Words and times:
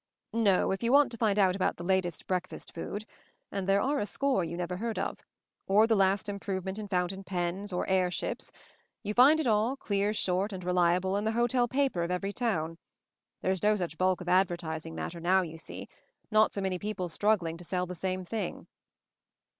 No, 0.33 0.71
if 0.71 0.81
you 0.81 0.91
want 0.91 1.11
to 1.11 1.17
find 1.19 1.37
out 1.37 1.55
about 1.55 1.77
the 1.77 1.83
latest 1.83 2.25
breakfast 2.25 2.73
food 2.73 3.05
—(and 3.51 3.69
there 3.69 3.83
are 3.83 3.99
a 3.99 4.07
score 4.07 4.43
you 4.43 4.57
never 4.57 4.77
heard 4.77 4.97
of)— 4.97 5.19
or 5.67 5.85
the 5.85 5.95
last 5.95 6.27
improvement 6.27 6.79
in 6.79 6.87
fountain 6.87 7.23
pens 7.23 7.71
or 7.71 7.87
air 7.87 8.09
ships— 8.09 8.51
you 9.03 9.13
find 9.13 9.39
it 9.39 9.45
all, 9.45 9.75
clear, 9.75 10.11
short, 10.11 10.51
and 10.53 10.63
re 10.63 10.71
liable, 10.73 11.15
in 11.17 11.23
the 11.23 11.33
hotel 11.33 11.67
paper 11.67 12.01
of 12.01 12.09
every 12.09 12.33
town. 12.33 12.79
There's 13.43 13.61
no 13.61 13.75
such 13.75 13.99
bulk 13.99 14.21
of 14.21 14.27
advertising 14.27 14.95
matter 14.95 15.19
now, 15.19 15.43
you 15.43 15.59
see; 15.59 15.87
not 16.31 16.55
so 16.55 16.61
many 16.61 16.79
people 16.79 17.07
struggling 17.07 17.55
to 17.57 17.63
sell 17.63 17.85
the 17.85 17.93
same 17.93 18.25
thing." 18.25 18.65